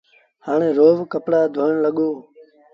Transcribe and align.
هآڻي 0.45 0.69
روز 0.79 0.97
ڪپڙآ 1.11 1.41
ڌوڻ 1.55 1.71
لڳو۔ 1.83 2.09